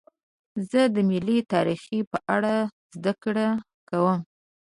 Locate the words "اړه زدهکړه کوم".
2.35-4.19